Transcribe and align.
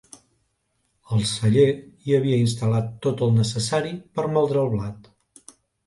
Al 1.17 1.21
celler 1.33 1.67
hi 1.73 2.17
havia 2.21 2.41
instal·lat 2.47 2.91
tot 3.07 3.25
el 3.29 3.39
necessari 3.39 3.97
per 4.17 4.27
a 4.29 4.37
moldre 4.39 4.65
el 4.67 4.77
blat. 4.77 5.17